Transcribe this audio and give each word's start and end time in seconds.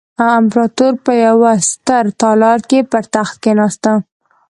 امپراتور 0.37 0.93
په 1.05 1.11
یوه 1.25 1.51
ستر 1.69 2.03
تالار 2.21 2.59
کې 2.69 2.79
پر 2.91 3.03
تخت 3.15 3.35
کېناسته. 3.43 3.91